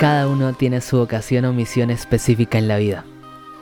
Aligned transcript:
Cada 0.00 0.28
uno 0.28 0.54
tiene 0.54 0.80
su 0.80 0.96
vocación 0.96 1.44
o 1.44 1.52
misión 1.52 1.90
específica 1.90 2.56
en 2.56 2.68
la 2.68 2.78
vida. 2.78 3.04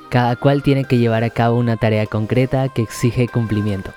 Cada 0.08 0.36
cual 0.36 0.62
tiene 0.62 0.84
que 0.84 0.98
llevar 0.98 1.24
a 1.24 1.30
cabo 1.30 1.56
una 1.56 1.76
tarea 1.76 2.06
concreta 2.06 2.68
que 2.68 2.80
exige 2.80 3.26
cumplimiento. 3.26 3.90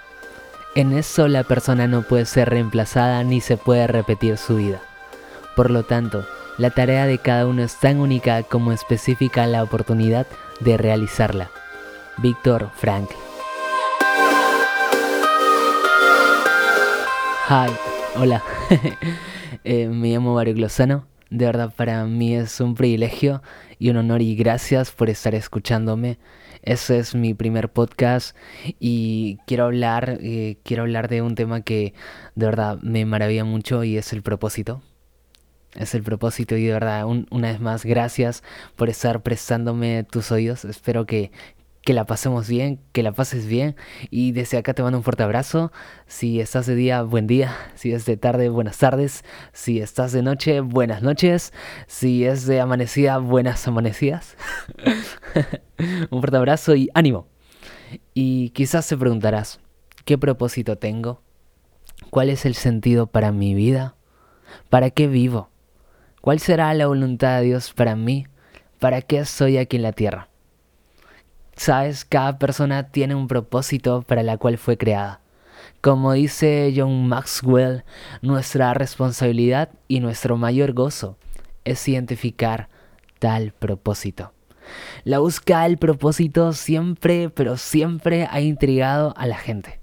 En 0.73 0.91
eso 0.91 1.27
la 1.27 1.43
persona 1.43 1.85
no 1.85 2.01
puede 2.01 2.25
ser 2.25 2.49
reemplazada 2.49 3.23
ni 3.23 3.41
se 3.41 3.57
puede 3.57 3.85
repetir 3.85 4.39
su 4.39 4.55
vida. 4.55 4.81
Por 5.55 5.69
lo 5.69 5.83
tanto, 5.83 6.25
la 6.57 6.71
tarea 6.71 7.05
de 7.05 7.19
cada 7.19 7.45
uno 7.45 7.61
es 7.61 7.75
tan 7.75 7.99
única 7.99 8.41
como 8.41 8.71
específica 8.71 9.45
la 9.45 9.61
oportunidad 9.61 10.25
de 10.61 10.77
realizarla. 10.77 11.51
Víctor 12.17 12.71
Frank. 12.75 13.11
Hi, 17.47 17.71
hola. 18.15 18.41
Eh, 19.63 19.87
me 19.89 20.07
llamo 20.07 20.33
Mario 20.33 20.55
Glosano. 20.55 21.10
De 21.31 21.45
verdad 21.45 21.73
para 21.73 22.03
mí 22.05 22.35
es 22.35 22.59
un 22.59 22.75
privilegio 22.75 23.41
y 23.79 23.89
un 23.89 23.95
honor 23.95 24.21
y 24.21 24.35
gracias 24.35 24.91
por 24.91 25.09
estar 25.09 25.33
escuchándome. 25.33 26.19
Ese 26.61 26.99
es 26.99 27.15
mi 27.15 27.33
primer 27.33 27.69
podcast 27.69 28.35
y 28.81 29.37
quiero 29.47 29.63
hablar, 29.63 30.17
eh, 30.21 30.57
quiero 30.63 30.83
hablar 30.83 31.07
de 31.07 31.21
un 31.21 31.35
tema 31.35 31.61
que 31.61 31.93
de 32.35 32.45
verdad 32.45 32.79
me 32.81 33.05
maravilla 33.05 33.45
mucho 33.45 33.85
y 33.85 33.97
es 33.97 34.11
el 34.11 34.23
propósito. 34.23 34.81
Es 35.73 35.95
el 35.95 36.03
propósito 36.03 36.57
y 36.57 36.65
de 36.65 36.73
verdad 36.73 37.05
una 37.05 37.47
vez 37.47 37.61
más 37.61 37.85
gracias 37.85 38.43
por 38.75 38.89
estar 38.89 39.23
prestándome 39.23 40.03
tus 40.03 40.33
oídos. 40.33 40.65
Espero 40.65 41.05
que, 41.05 41.31
que 41.83 41.93
la 41.93 42.05
pasemos 42.05 42.47
bien, 42.47 42.79
que 42.91 43.03
la 43.03 43.11
pases 43.11 43.47
bien. 43.47 43.75
Y 44.09 44.31
desde 44.31 44.57
acá 44.57 44.73
te 44.73 44.83
mando 44.83 44.99
un 44.99 45.03
fuerte 45.03 45.23
abrazo. 45.23 45.71
Si 46.07 46.39
estás 46.39 46.65
de 46.65 46.75
día, 46.75 47.01
buen 47.03 47.27
día. 47.27 47.55
Si 47.75 47.91
es 47.91 48.05
de 48.05 48.17
tarde, 48.17 48.49
buenas 48.49 48.77
tardes. 48.77 49.23
Si 49.53 49.79
estás 49.79 50.11
de 50.11 50.21
noche, 50.21 50.61
buenas 50.61 51.01
noches. 51.01 51.51
Si 51.87 52.25
es 52.25 52.45
de 52.45 52.59
amanecida, 52.61 53.17
buenas 53.17 53.67
amanecidas. 53.67 54.37
un 56.11 56.19
fuerte 56.19 56.37
abrazo 56.37 56.75
y 56.75 56.89
ánimo. 56.93 57.27
Y 58.13 58.51
quizás 58.51 58.87
te 58.87 58.97
preguntarás, 58.97 59.59
¿qué 60.05 60.17
propósito 60.17 60.77
tengo? 60.77 61.21
¿Cuál 62.09 62.29
es 62.29 62.45
el 62.45 62.55
sentido 62.55 63.07
para 63.07 63.31
mi 63.31 63.55
vida? 63.55 63.95
¿Para 64.69 64.91
qué 64.91 65.07
vivo? 65.07 65.49
¿Cuál 66.21 66.39
será 66.39 66.73
la 66.75 66.87
voluntad 66.87 67.39
de 67.39 67.47
Dios 67.47 67.73
para 67.73 67.95
mí? 67.95 68.27
¿Para 68.79 69.01
qué 69.01 69.25
soy 69.25 69.57
aquí 69.57 69.77
en 69.77 69.83
la 69.83 69.93
tierra? 69.93 70.30
Sabes, 71.63 72.05
cada 72.05 72.39
persona 72.39 72.89
tiene 72.89 73.13
un 73.13 73.27
propósito 73.27 74.01
para 74.01 74.23
la 74.23 74.39
cual 74.39 74.57
fue 74.57 74.79
creada. 74.79 75.21
Como 75.79 76.11
dice 76.13 76.73
John 76.75 77.07
Maxwell, 77.07 77.83
nuestra 78.23 78.73
responsabilidad 78.73 79.69
y 79.87 79.99
nuestro 79.99 80.37
mayor 80.37 80.73
gozo 80.73 81.19
es 81.63 81.87
identificar 81.87 82.67
tal 83.19 83.51
propósito. 83.51 84.33
La 85.03 85.19
búsqueda 85.19 85.65
del 85.65 85.77
propósito 85.77 86.53
siempre, 86.53 87.29
pero 87.29 87.57
siempre 87.57 88.27
ha 88.31 88.41
intrigado 88.41 89.13
a 89.15 89.27
la 89.27 89.37
gente. 89.37 89.79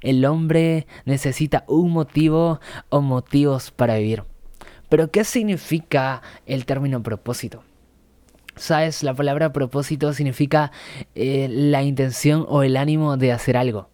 El 0.00 0.24
hombre 0.24 0.88
necesita 1.04 1.62
un 1.68 1.92
motivo 1.92 2.58
o 2.88 3.02
motivos 3.02 3.70
para 3.70 3.98
vivir. 3.98 4.24
Pero 4.88 5.12
¿qué 5.12 5.22
significa 5.22 6.22
el 6.44 6.66
término 6.66 7.04
propósito? 7.04 7.62
Sabes, 8.56 9.02
la 9.02 9.14
palabra 9.14 9.52
propósito 9.52 10.12
significa 10.12 10.70
eh, 11.14 11.48
la 11.50 11.82
intención 11.82 12.46
o 12.48 12.62
el 12.62 12.76
ánimo 12.76 13.16
de 13.16 13.32
hacer 13.32 13.56
algo. 13.56 13.90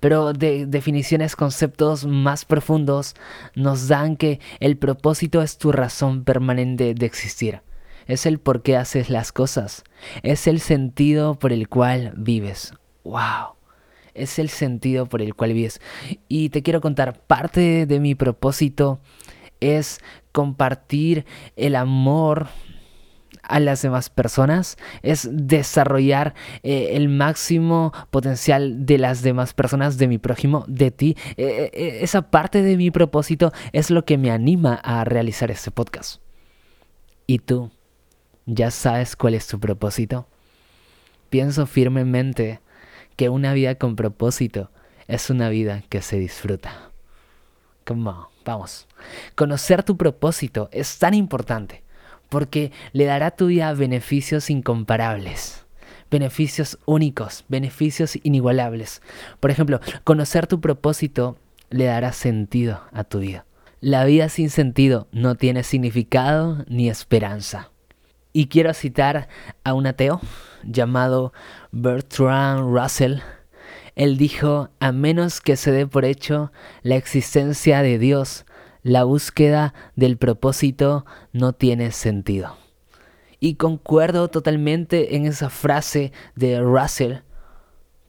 Pero 0.00 0.32
de 0.32 0.66
definiciones, 0.66 1.36
conceptos 1.36 2.04
más 2.04 2.44
profundos 2.44 3.14
nos 3.54 3.88
dan 3.88 4.16
que 4.16 4.40
el 4.60 4.76
propósito 4.76 5.42
es 5.42 5.58
tu 5.58 5.72
razón 5.72 6.24
permanente 6.24 6.94
de 6.94 7.06
existir. 7.06 7.62
Es 8.06 8.26
el 8.26 8.38
por 8.38 8.62
qué 8.62 8.76
haces 8.76 9.08
las 9.08 9.32
cosas. 9.32 9.84
Es 10.22 10.46
el 10.46 10.60
sentido 10.60 11.38
por 11.38 11.52
el 11.52 11.68
cual 11.68 12.12
vives. 12.16 12.74
¡Wow! 13.04 13.54
Es 14.12 14.38
el 14.38 14.50
sentido 14.50 15.06
por 15.06 15.22
el 15.22 15.34
cual 15.34 15.54
vives. 15.54 15.80
Y 16.28 16.50
te 16.50 16.62
quiero 16.62 16.80
contar, 16.80 17.20
parte 17.20 17.86
de 17.86 18.00
mi 18.00 18.14
propósito 18.14 19.00
es 19.60 20.00
compartir 20.32 21.24
el 21.56 21.76
amor 21.76 22.48
a 23.48 23.60
las 23.60 23.82
demás 23.82 24.10
personas, 24.10 24.76
es 25.02 25.28
desarrollar 25.30 26.34
eh, 26.62 26.90
el 26.92 27.08
máximo 27.08 27.92
potencial 28.10 28.86
de 28.86 28.98
las 28.98 29.22
demás 29.22 29.54
personas, 29.54 29.98
de 29.98 30.08
mi 30.08 30.18
prójimo, 30.18 30.64
de 30.68 30.90
ti. 30.90 31.16
Eh, 31.36 31.70
eh, 31.72 31.98
esa 32.02 32.30
parte 32.30 32.62
de 32.62 32.76
mi 32.76 32.90
propósito 32.90 33.52
es 33.72 33.90
lo 33.90 34.04
que 34.04 34.18
me 34.18 34.30
anima 34.30 34.74
a 34.74 35.04
realizar 35.04 35.50
este 35.50 35.70
podcast. 35.70 36.20
¿Y 37.26 37.38
tú? 37.38 37.70
¿Ya 38.46 38.70
sabes 38.70 39.16
cuál 39.16 39.34
es 39.34 39.46
tu 39.46 39.58
propósito? 39.58 40.26
Pienso 41.30 41.66
firmemente 41.66 42.60
que 43.16 43.28
una 43.28 43.52
vida 43.54 43.76
con 43.76 43.96
propósito 43.96 44.70
es 45.06 45.30
una 45.30 45.48
vida 45.48 45.82
que 45.88 46.02
se 46.02 46.18
disfruta. 46.18 46.90
Come 47.84 48.10
vamos. 48.44 48.86
Conocer 49.34 49.82
tu 49.82 49.96
propósito 49.96 50.68
es 50.72 50.98
tan 50.98 51.14
importante 51.14 51.83
porque 52.28 52.72
le 52.92 53.04
dará 53.04 53.26
a 53.26 53.30
tu 53.32 53.46
vida 53.46 53.72
beneficios 53.74 54.50
incomparables, 54.50 55.66
beneficios 56.10 56.78
únicos, 56.86 57.44
beneficios 57.48 58.18
inigualables. 58.22 59.02
Por 59.40 59.50
ejemplo, 59.50 59.80
conocer 60.04 60.46
tu 60.46 60.60
propósito 60.60 61.36
le 61.70 61.86
dará 61.86 62.12
sentido 62.12 62.80
a 62.92 63.04
tu 63.04 63.20
vida. 63.20 63.46
La 63.80 64.04
vida 64.04 64.28
sin 64.28 64.48
sentido 64.48 65.08
no 65.12 65.34
tiene 65.34 65.62
significado 65.62 66.64
ni 66.68 66.88
esperanza. 66.88 67.70
Y 68.32 68.46
quiero 68.46 68.72
citar 68.74 69.28
a 69.62 69.74
un 69.74 69.86
ateo 69.86 70.20
llamado 70.64 71.32
Bertrand 71.70 72.74
Russell. 72.74 73.18
Él 73.94 74.16
dijo, 74.16 74.70
a 74.80 74.90
menos 74.90 75.40
que 75.40 75.56
se 75.56 75.70
dé 75.70 75.86
por 75.86 76.04
hecho 76.04 76.50
la 76.82 76.96
existencia 76.96 77.82
de 77.82 77.98
Dios, 77.98 78.46
la 78.84 79.02
búsqueda 79.04 79.74
del 79.96 80.18
propósito 80.18 81.04
no 81.32 81.54
tiene 81.54 81.90
sentido. 81.90 82.56
Y 83.40 83.56
concuerdo 83.56 84.28
totalmente 84.28 85.16
en 85.16 85.26
esa 85.26 85.50
frase 85.50 86.12
de 86.36 86.60
Russell, 86.60 87.16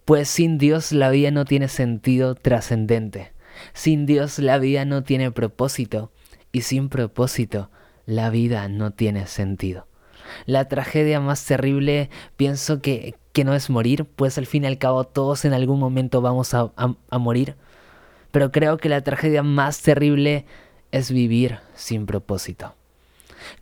pues 0.04 0.30
sin 0.30 0.58
Dios 0.58 0.92
la 0.92 1.10
vida 1.10 1.32
no 1.32 1.46
tiene 1.46 1.70
sentido 1.70 2.36
trascendente. 2.36 3.32
Sin 3.74 4.06
Dios 4.06 4.38
la 4.38 4.58
vida 4.60 4.86
no 4.86 5.04
tiene 5.04 5.32
propósito 5.32 6.12
y 6.52 6.62
sin 6.62 6.90
propósito 6.90 7.72
la 8.06 8.30
vida 8.30 8.68
no 8.68 8.92
tiene 8.92 9.28
sentido. 9.28 9.88
La 10.46 10.68
tragedia 10.68 11.22
más 11.22 11.46
terrible 11.46 12.10
pienso 12.36 12.82
que, 12.82 13.16
que 13.32 13.46
no 13.46 13.54
es 13.54 13.70
morir, 13.70 14.06
pues 14.06 14.38
al 14.38 14.46
fin 14.46 14.66
y 14.66 14.68
al 14.68 14.78
cabo 14.78 15.06
todos 15.06 15.46
en 15.46 15.54
algún 15.54 15.80
momento 15.80 16.22
vamos 16.22 16.54
a, 16.54 16.72
a 16.76 17.18
morir. 17.18 17.56
Pero 18.32 18.52
creo 18.52 18.78
que 18.78 18.90
la 18.90 19.02
tragedia 19.02 19.44
más 19.44 19.82
terrible 19.82 20.46
es 20.92 21.12
vivir 21.12 21.60
sin 21.76 22.06
propósito. 22.06 22.74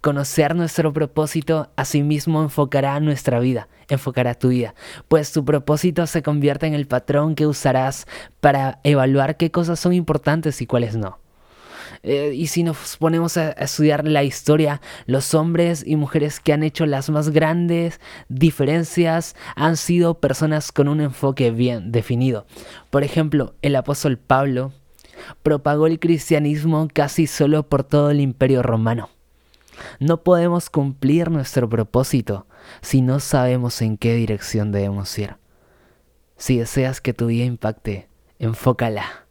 Conocer 0.02 0.56
nuestro 0.56 0.94
propósito 0.94 1.70
asimismo 1.76 2.42
enfocará 2.42 3.00
nuestra 3.00 3.40
vida, 3.40 3.68
enfocará 3.90 4.34
tu 4.36 4.50
vida, 4.50 4.76
pues 5.08 5.32
tu 5.32 5.44
propósito 5.44 6.08
se 6.08 6.24
convierte 6.24 6.68
en 6.68 6.74
el 6.74 6.88
patrón 6.88 7.36
que 7.36 7.48
usarás 7.48 8.08
para 8.40 8.80
evaluar 8.84 9.38
qué 9.38 9.52
cosas 9.52 9.80
son 9.80 9.94
importantes 9.94 10.62
y 10.62 10.68
cuáles 10.68 10.96
no. 10.96 11.20
Eh, 12.02 12.34
y 12.36 12.48
si 12.48 12.64
nos 12.64 12.98
ponemos 12.98 13.38
a, 13.38 13.52
estudiar 13.52 14.06
la 14.06 14.24
historia, 14.24 14.82
los 15.06 15.34
hombres 15.34 15.84
y 15.86 15.96
mujeres 15.96 16.40
que 16.40 16.52
han 16.52 16.64
hecho 16.64 16.86
las 16.86 17.10
más 17.10 17.30
grandes 17.30 18.00
diferencias 18.28 19.36
han 19.56 19.78
sido 19.78 20.20
personas 20.20 20.72
con 20.72 20.88
un 20.88 21.02
enfoque 21.02 21.52
bien 21.52 21.92
definido. 21.92 22.46
Por 22.90 23.04
ejemplo, 23.04 23.56
el 23.62 23.76
apóstol 23.76 24.18
Pablo 24.18 24.74
propagó 25.42 25.88
el 25.88 26.00
cristianismo 26.00 26.88
casi 26.94 27.28
solo 27.28 27.64
por 27.64 27.84
todo 27.84 28.12
el 28.12 28.20
imperio 28.20 28.64
romano. 28.64 29.10
No 30.00 30.24
podemos 30.24 30.70
cumplir 30.70 31.32
nuestro 31.32 31.68
propósito 31.68 32.46
si 32.82 33.02
no 33.02 33.20
sabemos 33.20 33.82
en 33.82 33.98
qué 33.98 34.14
dirección 34.16 34.72
debemos 34.72 35.18
ir. 35.18 35.36
Si 36.38 36.58
deseas 36.58 37.02
que 37.02 37.14
tu 37.14 37.28
vida 37.28 37.46
impacte, 37.46 38.08
enfócala. 38.40 39.26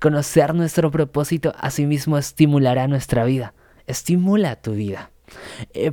Conocer 0.00 0.54
nuestro 0.54 0.90
propósito 0.90 1.52
asimismo 1.58 2.18
estimulará 2.18 2.88
nuestra 2.88 3.24
vida. 3.24 3.54
Estimula 3.86 4.56
tu 4.56 4.72
vida. 4.72 5.10
Eh, 5.72 5.92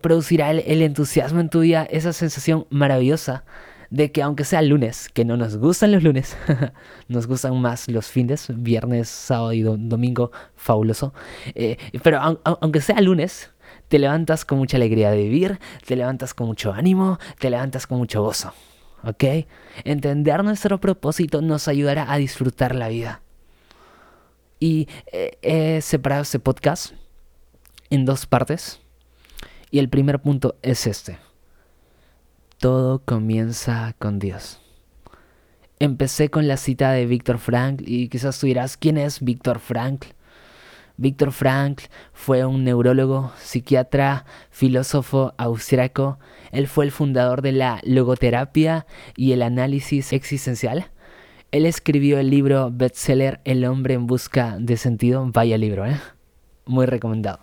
producirá 0.00 0.50
el 0.50 0.82
entusiasmo 0.82 1.40
en 1.40 1.50
tu 1.50 1.60
vida, 1.60 1.84
esa 1.90 2.12
sensación 2.12 2.66
maravillosa 2.70 3.44
de 3.90 4.12
que 4.12 4.22
aunque 4.22 4.44
sea 4.44 4.62
lunes, 4.62 5.08
que 5.08 5.24
no 5.24 5.36
nos 5.36 5.56
gustan 5.56 5.92
los 5.92 6.02
lunes, 6.02 6.36
nos 7.08 7.26
gustan 7.26 7.60
más 7.60 7.88
los 7.88 8.08
fines, 8.08 8.48
viernes, 8.54 9.08
sábado 9.08 9.52
y 9.52 9.62
domingo, 9.62 10.30
fabuloso. 10.56 11.14
Eh, 11.54 11.78
pero 12.02 12.40
aunque 12.44 12.80
sea 12.80 13.00
lunes, 13.00 13.50
te 13.88 13.98
levantas 13.98 14.44
con 14.44 14.58
mucha 14.58 14.76
alegría 14.76 15.10
de 15.10 15.18
vivir, 15.18 15.58
te 15.86 15.96
levantas 15.96 16.34
con 16.34 16.46
mucho 16.46 16.72
ánimo, 16.72 17.18
te 17.38 17.50
levantas 17.50 17.86
con 17.86 17.98
mucho 17.98 18.22
gozo. 18.22 18.52
¿Ok? 19.04 19.24
Entender 19.84 20.42
nuestro 20.42 20.78
propósito 20.80 21.40
nos 21.40 21.68
ayudará 21.68 22.12
a 22.12 22.18
disfrutar 22.18 22.74
la 22.74 22.88
vida. 22.88 23.22
Y 24.60 24.88
eh, 25.12 25.38
he 25.42 25.80
separado 25.80 26.22
este 26.22 26.40
podcast 26.40 26.92
en 27.90 28.04
dos 28.04 28.26
partes. 28.26 28.80
Y 29.70 29.78
el 29.78 29.88
primer 29.88 30.20
punto 30.20 30.56
es 30.62 30.86
este. 30.86 31.18
Todo 32.58 32.98
comienza 33.04 33.94
con 34.00 34.18
Dios. 34.18 34.60
Empecé 35.78 36.28
con 36.28 36.48
la 36.48 36.56
cita 36.56 36.90
de 36.90 37.06
Víctor 37.06 37.38
Frankl 37.38 37.84
y 37.86 38.08
quizás 38.08 38.40
tú 38.40 38.48
dirás, 38.48 38.76
¿quién 38.76 38.98
es 38.98 39.20
Víctor 39.22 39.60
Frankl? 39.60 40.08
Víctor 40.96 41.30
Frankl 41.30 41.84
fue 42.12 42.44
un 42.44 42.64
neurólogo, 42.64 43.30
psiquiatra, 43.38 44.24
filósofo 44.50 45.34
austriaco. 45.38 46.18
Él 46.50 46.66
fue 46.66 46.84
el 46.84 46.90
fundador 46.90 47.42
de 47.42 47.52
la 47.52 47.80
logoterapia 47.84 48.86
y 49.14 49.30
el 49.30 49.42
análisis 49.42 50.12
existencial. 50.12 50.90
Él 51.52 51.64
escribió 51.64 52.18
el 52.18 52.28
libro 52.28 52.72
bestseller 52.72 53.40
El 53.44 53.64
hombre 53.66 53.94
en 53.94 54.08
busca 54.08 54.56
de 54.58 54.76
sentido. 54.76 55.24
Vaya 55.32 55.56
libro, 55.58 55.86
¿eh? 55.86 56.00
Muy 56.66 56.86
recomendado. 56.86 57.38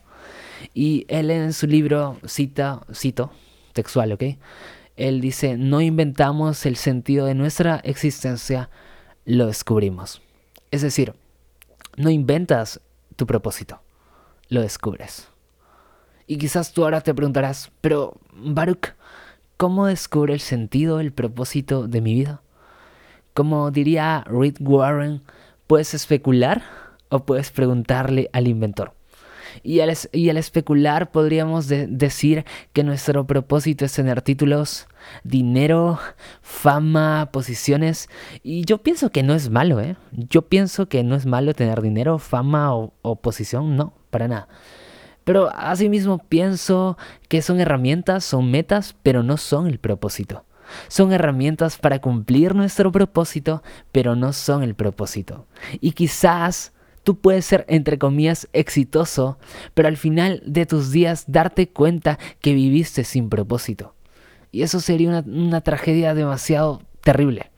Y 0.74 1.06
él 1.08 1.32
en 1.32 1.54
su 1.54 1.68
libro 1.68 2.18
cita, 2.26 2.82
cito, 2.94 3.32
textual, 3.72 4.12
¿ok? 4.12 4.24
Él 4.96 5.22
dice, 5.22 5.58
no 5.58 5.82
inventamos 5.82 6.66
el 6.66 6.78
sentido 6.78 7.26
de 7.26 7.36
nuestra 7.36 7.78
existencia, 7.84 8.70
lo 9.26 9.48
descubrimos. 9.48 10.22
Es 10.72 10.82
decir, 10.82 11.14
no 11.98 12.10
inventas 12.10 12.80
tu 13.16 13.26
propósito, 13.26 13.82
lo 14.50 14.62
descubres. 14.62 15.28
Y 16.28 16.38
quizás 16.38 16.72
tú 16.72 16.84
ahora 16.84 17.02
te 17.02 17.14
preguntarás, 17.14 17.72
pero 17.82 18.18
Baruch, 18.34 18.94
¿cómo 19.58 19.86
descubre 19.86 20.34
el 20.34 20.40
sentido, 20.40 21.00
el 21.00 21.12
propósito 21.12 21.88
de 21.88 22.02
mi 22.02 22.14
vida? 22.14 22.42
Como 23.34 23.70
diría 23.72 24.24
Reed 24.28 24.56
Warren, 24.60 25.22
puedes 25.68 25.94
especular 25.94 26.64
o 27.10 27.26
puedes 27.26 27.52
preguntarle 27.52 28.30
al 28.34 28.48
inventor. 28.48 28.94
Y 29.64 29.80
al, 29.80 29.94
y 30.12 30.30
especular 30.30 31.12
podríamos 31.12 31.68
decir 31.68 32.46
que 32.74 32.84
nuestro 32.84 33.26
propósito 33.26 33.86
es 33.86 33.94
tener 33.94 34.22
títulos, 34.22 34.88
dinero, 35.24 36.00
fama, 36.42 37.30
posiciones. 37.32 38.10
Y 38.44 38.66
yo 38.66 38.80
pienso 38.80 39.12
que 39.12 39.24
no 39.24 39.34
es 39.34 39.50
malo, 39.50 39.80
¿eh? 39.80 39.96
Yo 40.12 40.44
pienso 40.44 40.88
que 40.88 41.04
no 41.04 41.16
es 41.16 41.26
malo 41.26 41.54
tener 41.54 41.82
dinero, 41.82 42.20
fama 42.20 42.76
o, 42.76 42.94
o 43.02 43.16
posición, 43.18 43.76
no, 43.76 43.94
para 44.10 44.28
nada. 44.28 44.48
Pero 45.24 45.50
asimismo 45.56 46.20
pienso 46.20 46.98
que 47.28 47.42
son 47.42 47.60
herramientas, 47.60 48.24
son 48.24 48.52
metas, 48.52 48.96
pero 49.02 49.24
no 49.24 49.38
son 49.38 49.68
el 49.68 49.80
propósito. 49.80 50.46
Son 50.88 51.12
herramientas 51.12 51.78
para 51.78 52.00
cumplir 52.00 52.56
nuestro 52.56 52.92
propósito, 52.92 53.64
pero 53.92 54.16
no 54.16 54.34
son 54.34 54.64
el 54.64 54.76
propósito. 54.76 55.48
Y 55.82 55.92
quizás 55.92 56.74
tú 57.06 57.20
puedes 57.20 57.46
ser, 57.46 57.66
entre 57.70 57.98
comillas, 57.98 58.50
exitoso, 58.52 59.38
pero 59.74 59.88
al 59.88 59.96
final 59.96 60.42
de 60.46 60.66
tus 60.66 60.92
días 60.92 61.24
darte 61.28 61.70
cuenta 61.70 62.20
que 62.42 62.54
viviste 62.54 63.06
sin 63.06 63.30
propósito. 63.30 63.94
Y 64.52 64.64
eso 64.64 64.80
sería 64.80 65.24
una, 65.26 65.62
tragedia 65.62 66.14
demasiado 66.14 66.82
terrible. 67.02 67.52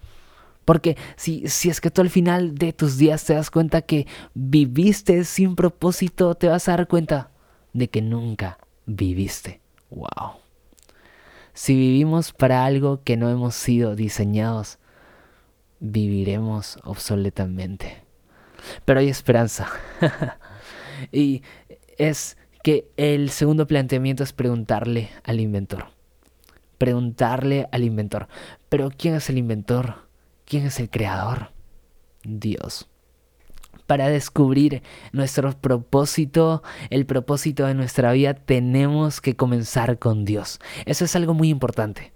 Porque 0.66 0.98
si, 1.16 1.48
si 1.48 1.70
es 1.70 1.80
que 1.80 1.90
tú 1.90 2.02
al 2.02 2.10
final 2.10 2.56
de 2.56 2.74
tus 2.74 2.98
días 2.98 3.24
te 3.24 3.36
das 3.36 3.50
cuenta 3.50 3.82
que 3.82 4.06
viviste 4.34 5.24
sin 5.24 5.56
propósito, 5.56 6.36
te 6.36 6.50
vas 6.50 6.68
a 6.68 6.74
dar 6.74 6.88
cuenta 6.88 7.32
de 7.72 7.88
que 7.90 8.02
nunca 8.02 8.58
viviste. 8.86 9.62
¡Wow! 9.90 10.42
Si 11.54 11.74
vivimos 11.74 12.34
para 12.34 12.66
algo 12.66 13.02
que 13.04 13.16
no 13.16 13.30
hemos 13.30 13.56
sido 13.56 13.96
diseñados, 13.96 14.78
viviremos 15.80 16.80
obsoletamente. 16.84 18.07
Pero 18.86 19.00
hay 19.00 19.10
esperanza. 19.10 19.68
y 21.12 21.44
es 21.98 22.38
que 22.64 22.90
el 22.98 23.30
segundo 23.30 23.68
planteamiento 23.68 24.24
es 24.24 24.34
preguntarle 24.34 25.10
al 25.24 25.40
inventor. 25.40 25.88
Preguntarle 26.78 27.68
al 27.72 27.84
inventor. 27.84 28.28
Pero 28.70 28.92
¿quién 28.96 29.16
es 29.16 29.30
el 29.30 29.38
inventor? 29.38 30.08
¿Quién 30.46 30.66
es 30.66 30.80
el 30.80 30.90
creador? 30.90 31.52
Dios. 32.24 32.90
Para 33.86 34.10
descubrir 34.10 34.84
nuestro 35.14 35.52
propósito, 35.54 36.62
el 36.90 37.06
propósito 37.06 37.66
de 37.66 37.74
nuestra 37.74 38.12
vida, 38.12 38.34
tenemos 38.34 39.22
que 39.22 39.36
comenzar 39.36 39.98
con 39.98 40.26
Dios. 40.26 40.60
Eso 40.86 41.06
es 41.06 41.16
algo 41.16 41.34
muy 41.34 41.50
importante. 41.50 42.12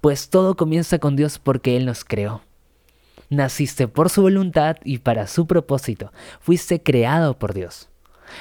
Pues 0.00 0.28
todo 0.28 0.56
comienza 0.56 0.98
con 0.98 1.16
Dios 1.16 1.38
porque 1.38 1.76
Él 1.76 1.86
nos 1.86 2.04
creó. 2.04 2.42
Naciste 3.28 3.88
por 3.88 4.10
su 4.10 4.22
voluntad 4.22 4.76
y 4.84 4.98
para 4.98 5.26
su 5.26 5.46
propósito. 5.46 6.12
Fuiste 6.40 6.82
creado 6.82 7.38
por 7.38 7.54
Dios. 7.54 7.88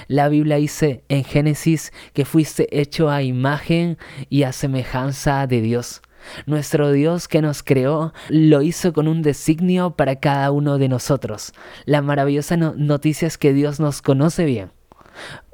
La 0.08 0.30
Biblia 0.30 0.58
dice 0.58 1.04
en 1.10 1.24
Génesis 1.24 1.92
que 2.14 2.26
fuiste 2.26 2.80
hecho 2.80 3.10
a 3.10 3.24
imagen 3.24 3.98
y 4.30 4.44
a 4.44 4.52
semejanza 4.52 5.46
de 5.48 5.62
Dios. 5.62 6.02
Nuestro 6.46 6.92
Dios 6.92 7.28
que 7.28 7.42
nos 7.42 7.64
creó 7.64 8.14
lo 8.30 8.62
hizo 8.62 8.94
con 8.94 9.08
un 9.08 9.22
designio 9.22 9.92
para 9.92 10.18
cada 10.18 10.52
uno 10.52 10.78
de 10.78 10.90
nosotros. 10.90 11.54
La 11.86 12.02
maravillosa 12.02 12.58
noticia 12.58 13.28
es 13.28 13.38
que 13.38 13.54
Dios 13.54 13.80
nos 13.80 14.02
conoce 14.02 14.46
bien. 14.46 14.72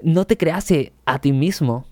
No 0.01 0.25
te 0.25 0.37
creaste 0.37 0.93
a 1.05 1.19
ti 1.19 1.33
mismo. 1.33 1.85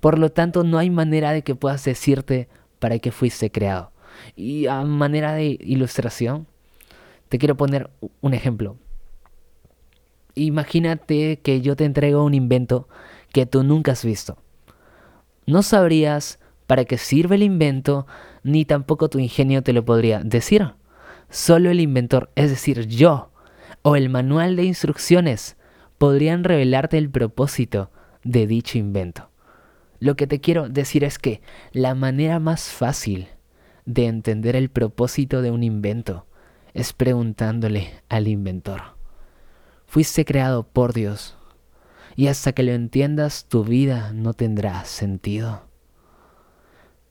Por 0.00 0.18
lo 0.18 0.30
tanto, 0.30 0.64
no 0.64 0.78
hay 0.78 0.90
manera 0.90 1.32
de 1.32 1.42
que 1.42 1.54
puedas 1.54 1.84
decirte 1.84 2.48
para 2.78 2.98
qué 2.98 3.10
fuiste 3.10 3.50
creado. 3.50 3.92
Y 4.36 4.66
a 4.66 4.82
manera 4.82 5.34
de 5.34 5.58
ilustración, 5.60 6.46
te 7.30 7.38
quiero 7.38 7.56
poner 7.56 7.90
un 8.20 8.34
ejemplo. 8.34 8.76
Imagínate 10.34 11.38
que 11.38 11.60
yo 11.60 11.76
te 11.76 11.84
entrego 11.84 12.24
un 12.24 12.34
invento 12.34 12.88
que 13.32 13.46
tú 13.46 13.62
nunca 13.62 13.92
has 13.92 14.04
visto. 14.04 14.36
No 15.46 15.62
sabrías 15.62 16.40
para 16.66 16.84
qué 16.84 16.98
sirve 16.98 17.36
el 17.36 17.44
invento, 17.44 18.06
ni 18.42 18.64
tampoco 18.64 19.08
tu 19.08 19.20
ingenio 19.20 19.62
te 19.62 19.72
lo 19.72 19.84
podría 19.84 20.18
decir. 20.24 20.74
Solo 21.30 21.70
el 21.70 21.78
inventor, 21.78 22.30
es 22.34 22.50
decir, 22.50 22.88
yo, 22.88 23.30
o 23.82 23.94
el 23.94 24.08
manual 24.08 24.56
de 24.56 24.64
instrucciones, 24.64 25.56
podrían 25.98 26.42
revelarte 26.42 26.98
el 26.98 27.10
propósito 27.10 27.92
de 28.24 28.48
dicho 28.48 28.76
invento. 28.76 29.30
Lo 30.00 30.16
que 30.16 30.26
te 30.26 30.40
quiero 30.40 30.68
decir 30.68 31.04
es 31.04 31.20
que 31.20 31.42
la 31.70 31.94
manera 31.94 32.40
más 32.40 32.70
fácil 32.70 33.28
de 33.84 34.06
entender 34.06 34.56
el 34.56 34.68
propósito 34.68 35.42
de 35.42 35.52
un 35.52 35.62
invento 35.62 36.26
es 36.74 36.92
preguntándole 36.92 38.02
al 38.08 38.28
inventor. 38.28 38.82
Fuiste 39.86 40.24
creado 40.24 40.64
por 40.64 40.92
Dios 40.92 41.36
y 42.16 42.28
hasta 42.28 42.52
que 42.52 42.62
lo 42.62 42.72
entiendas 42.72 43.46
tu 43.48 43.64
vida 43.64 44.12
no 44.12 44.34
tendrá 44.34 44.84
sentido. 44.84 45.62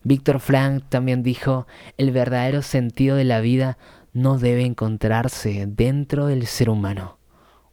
Víctor 0.02 0.40
Frank 0.40 0.84
también 0.88 1.22
dijo, 1.22 1.66
el 1.98 2.10
verdadero 2.10 2.62
sentido 2.62 3.16
de 3.16 3.24
la 3.24 3.40
vida 3.40 3.76
no 4.12 4.38
debe 4.38 4.64
encontrarse 4.64 5.66
dentro 5.66 6.26
del 6.26 6.46
ser 6.46 6.70
humano. 6.70 7.18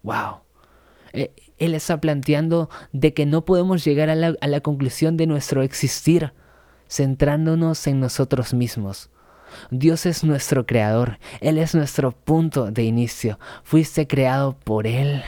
¡Wow! 0.03 0.41
Eh, 1.13 1.33
él 1.57 1.73
está 1.73 2.01
planteando 2.01 2.69
de 2.91 3.13
que 3.13 3.25
no 3.25 3.45
podemos 3.45 3.83
llegar 3.85 4.09
a 4.09 4.15
la, 4.15 4.35
a 4.39 4.47
la 4.47 4.59
conclusión 4.59 5.15
de 5.15 5.25
nuestro 5.25 5.61
existir 5.61 6.33
centrándonos 6.89 7.87
en 7.87 7.99
nosotros 7.99 8.53
mismos. 8.53 9.09
Dios 9.71 10.05
es 10.05 10.23
nuestro 10.23 10.65
creador, 10.65 11.19
Él 11.41 11.57
es 11.57 11.75
nuestro 11.75 12.11
punto 12.11 12.71
de 12.71 12.83
inicio, 12.83 13.39
fuiste 13.63 14.07
creado 14.07 14.57
por 14.57 14.87
Él. 14.87 15.23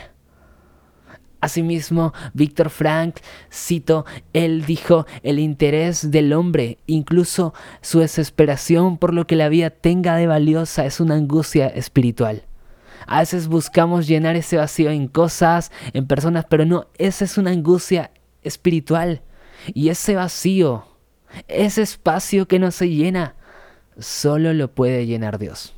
Asimismo, 1.40 2.12
Víctor 2.34 2.68
Frank, 2.68 3.16
cito, 3.50 4.04
él 4.34 4.66
dijo, 4.66 5.06
el 5.22 5.38
interés 5.38 6.10
del 6.10 6.34
hombre, 6.34 6.78
incluso 6.86 7.54
su 7.80 8.00
desesperación 8.00 8.98
por 8.98 9.14
lo 9.14 9.26
que 9.26 9.36
la 9.36 9.48
vida 9.48 9.70
tenga 9.70 10.16
de 10.16 10.26
valiosa, 10.26 10.84
es 10.84 11.00
una 11.00 11.14
angustia 11.14 11.68
espiritual. 11.68 12.44
A 13.06 13.20
veces 13.20 13.48
buscamos 13.48 14.06
llenar 14.06 14.36
ese 14.36 14.58
vacío 14.58 14.90
en 14.90 15.08
cosas, 15.08 15.72
en 15.94 16.06
personas, 16.06 16.44
pero 16.44 16.66
no, 16.66 16.88
esa 16.98 17.24
es 17.24 17.38
una 17.38 17.52
angustia 17.52 18.10
espiritual. 18.42 19.22
Y 19.72 19.88
ese 19.88 20.16
vacío, 20.16 20.84
ese 21.48 21.80
espacio 21.80 22.46
que 22.48 22.58
no 22.58 22.70
se 22.70 22.90
llena, 22.90 23.34
solo 24.00 24.52
lo 24.52 24.70
puede 24.72 25.06
llenar 25.06 25.38
Dios. 25.38 25.74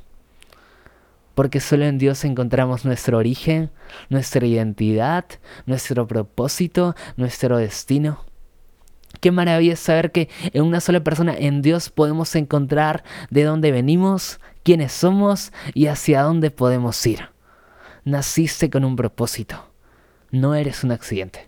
Porque 1.35 1.59
solo 1.59 1.85
en 1.85 1.97
Dios 1.97 2.23
encontramos 2.25 2.85
nuestro 2.85 3.17
origen, 3.17 3.71
nuestra 4.09 4.45
identidad, 4.45 5.25
nuestro 5.65 6.07
propósito, 6.07 6.95
nuestro 7.17 7.57
destino. 7.57 8.23
Qué 9.19 9.31
maravilla 9.31 9.75
saber 9.75 10.11
que 10.11 10.29
en 10.53 10.63
una 10.63 10.79
sola 10.79 11.03
persona, 11.03 11.33
en 11.37 11.61
Dios, 11.61 11.89
podemos 11.89 12.35
encontrar 12.35 13.03
de 13.29 13.43
dónde 13.43 13.71
venimos, 13.71 14.39
quiénes 14.63 14.91
somos 14.91 15.51
y 15.73 15.87
hacia 15.87 16.21
dónde 16.21 16.51
podemos 16.51 17.05
ir. 17.05 17.29
Naciste 18.05 18.69
con 18.69 18.83
un 18.83 18.95
propósito. 18.95 19.69
No 20.29 20.55
eres 20.55 20.83
un 20.83 20.91
accidente. 20.91 21.47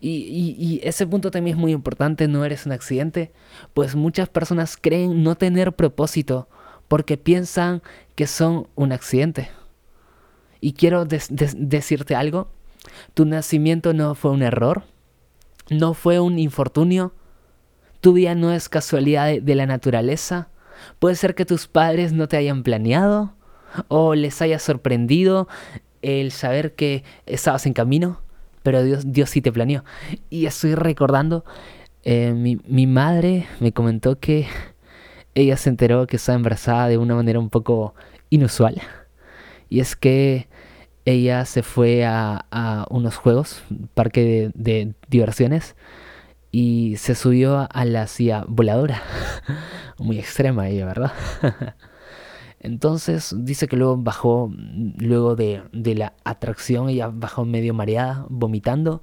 Y, 0.00 0.80
ese 0.82 1.06
punto 1.06 1.30
también 1.30 1.56
es 1.56 1.60
muy 1.60 1.72
importante, 1.72 2.28
no 2.28 2.44
eres 2.44 2.66
un 2.66 2.72
accidente, 2.72 3.32
pues 3.74 3.94
muchas 3.94 4.28
personas 4.28 4.76
creen 4.80 5.22
no 5.22 5.34
tener 5.36 5.72
propósito 5.72 6.48
porque 6.88 7.16
piensan 7.16 7.82
que 8.14 8.26
son 8.26 8.68
un 8.74 8.92
accidente. 8.92 9.50
Y 10.60 10.72
quiero 10.72 11.04
decirte 11.04 12.14
algo, 12.14 12.50
tu 13.14 13.24
nacimiento 13.24 13.92
no 13.92 14.14
fue 14.14 14.30
un 14.30 14.42
error, 14.42 14.84
no 15.70 15.94
fue 15.94 16.20
un 16.20 16.38
infortunio, 16.38 17.14
tu 18.00 18.12
vida 18.12 18.34
no 18.34 18.52
es 18.52 18.68
casualidad 18.68 19.40
de, 19.40 19.54
la 19.54 19.66
naturaleza. 19.66 20.48
Puede 20.98 21.16
ser 21.16 21.34
que 21.34 21.46
tus 21.46 21.68
padres 21.68 22.12
no 22.12 22.28
te 22.28 22.36
hayan 22.36 22.62
planeado 22.62 23.34
o 23.88 24.14
les 24.14 24.42
haya 24.42 24.58
sorprendido 24.58 25.48
el 26.02 26.30
saber 26.32 26.74
que 26.74 27.02
estabas 27.24 27.64
en 27.66 27.72
camino, 27.72 28.20
pero 28.64 28.82
Dios, 28.82 29.12
Dios 29.12 29.30
sí 29.30 29.40
te 29.40 29.52
planeó. 29.52 29.84
Y 30.28 30.46
estoy 30.46 30.74
recordando, 30.74 31.44
eh, 32.02 32.32
mi, 32.32 32.58
mi 32.66 32.88
madre 32.88 33.46
me 33.60 33.70
comentó 33.70 34.18
que 34.18 34.48
ella 35.36 35.56
se 35.56 35.68
enteró 35.68 36.08
que 36.08 36.16
estaba 36.16 36.34
embarazada 36.34 36.88
de 36.88 36.98
una 36.98 37.14
manera 37.14 37.38
un 37.38 37.50
poco 37.50 37.94
inusual. 38.30 38.82
Y 39.68 39.80
es 39.80 39.94
que 39.94 40.48
ella 41.04 41.44
se 41.44 41.62
fue 41.62 42.04
a, 42.06 42.86
unos 42.90 43.16
juegos, 43.16 43.62
parque 43.94 44.50
de, 44.54 44.94
diversiones, 45.08 45.76
y 46.50 46.96
se 46.96 47.14
subió 47.14 47.68
a 47.70 47.84
la 47.84 48.06
silla 48.06 48.44
voladora. 48.48 49.02
Muy 49.98 50.18
extrema 50.18 50.68
ella, 50.68 50.86
¿verdad? 50.86 51.12
Entonces 52.64 53.34
dice 53.38 53.68
que 53.68 53.76
luego 53.76 53.96
bajó, 53.96 54.50
luego 54.96 55.36
de, 55.36 55.62
de, 55.72 55.94
la 55.94 56.14
atracción, 56.24 56.88
ella 56.88 57.10
bajó 57.12 57.44
medio 57.44 57.74
mareada, 57.74 58.26
vomitando, 58.28 59.02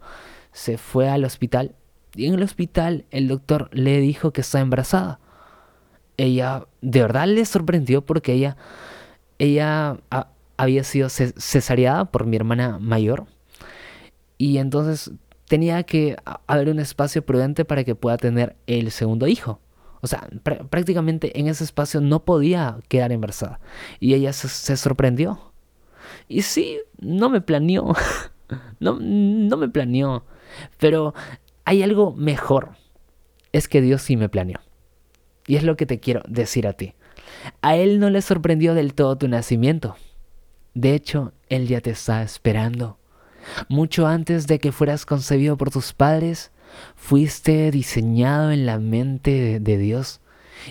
se 0.51 0.77
fue 0.77 1.07
al 1.09 1.23
hospital 1.23 1.75
y 2.15 2.25
en 2.25 2.33
el 2.33 2.43
hospital 2.43 3.05
el 3.11 3.27
doctor 3.27 3.69
le 3.71 3.99
dijo 3.99 4.31
que 4.31 4.41
está 4.41 4.59
embarazada. 4.59 5.19
Ella 6.17 6.65
de 6.81 7.01
verdad 7.01 7.27
le 7.27 7.45
sorprendió 7.45 8.05
porque 8.05 8.33
ella, 8.33 8.57
ella 9.39 9.97
había 10.57 10.83
sido 10.83 11.09
cesareada 11.09 12.05
por 12.05 12.25
mi 12.25 12.35
hermana 12.35 12.79
mayor. 12.79 13.25
Y 14.37 14.57
entonces 14.57 15.11
tenía 15.47 15.83
que 15.83 16.17
haber 16.47 16.69
un 16.69 16.79
espacio 16.79 17.25
prudente 17.25 17.63
para 17.63 17.83
que 17.83 17.95
pueda 17.95 18.17
tener 18.17 18.55
el 18.67 18.91
segundo 18.91 19.27
hijo. 19.27 19.59
O 20.01 20.07
sea, 20.07 20.27
prácticamente 20.43 21.39
en 21.39 21.47
ese 21.47 21.63
espacio 21.63 22.01
no 22.01 22.25
podía 22.25 22.77
quedar 22.87 23.11
embarazada. 23.11 23.59
Y 23.99 24.15
ella 24.15 24.33
se, 24.33 24.75
sorprendió. 24.75 25.53
Y 26.27 26.41
sí, 26.41 26.79
no 26.99 27.29
me 27.29 27.41
planeó. 27.41 27.93
no, 28.79 28.97
no 28.99 29.57
me 29.57 29.69
planeó. 29.69 30.25
Pero 30.77 31.13
hay 31.65 31.83
algo 31.83 32.13
mejor. 32.13 32.71
Es 33.51 33.67
que 33.67 33.81
Dios 33.81 34.01
sí 34.01 34.17
me 34.17 34.29
planeó. 34.29 34.59
Y 35.45 35.55
es 35.55 35.63
lo 35.63 35.75
que 35.75 35.85
te 35.85 35.99
quiero 35.99 36.23
decir 36.27 36.67
a 36.67 36.73
ti. 36.73 36.95
A 37.61 37.75
Él 37.75 37.99
no 37.99 38.09
le 38.09 38.21
sorprendió 38.21 38.73
del 38.73 38.93
todo 38.93 39.17
tu 39.17 39.27
nacimiento. 39.27 39.95
De 40.73 40.95
hecho, 40.95 41.33
Él 41.49 41.67
ya 41.67 41.81
te 41.81 41.91
está 41.91 42.23
esperando. 42.23 42.97
Mucho 43.67 44.07
antes 44.07 44.47
de 44.47 44.59
que 44.59 44.71
fueras 44.71 45.05
concebido 45.05 45.57
por 45.57 45.71
tus 45.71 45.93
padres, 45.93 46.51
fuiste 46.95 47.71
diseñado 47.71 48.51
en 48.51 48.65
la 48.65 48.79
mente 48.79 49.59
de, 49.59 49.77
Dios. 49.77 50.21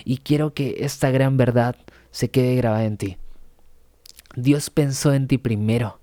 Y 0.05 0.17
quiero 0.17 0.53
que 0.53 0.77
esta 0.79 1.11
gran 1.11 1.37
verdad 1.37 1.75
se 2.11 2.29
quede 2.29 2.55
grabada 2.55 2.85
en 2.85 2.97
ti. 2.97 3.17
Dios 4.35 4.69
pensó 4.69 5.13
en 5.13 5.27
ti 5.27 5.37
primero. 5.37 5.99